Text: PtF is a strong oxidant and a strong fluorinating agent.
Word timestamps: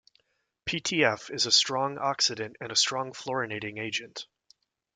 PtF 0.67 1.29
is 1.29 1.45
a 1.45 1.51
strong 1.51 1.97
oxidant 1.97 2.55
and 2.59 2.71
a 2.71 2.75
strong 2.75 3.11
fluorinating 3.13 3.79
agent. 3.79 4.25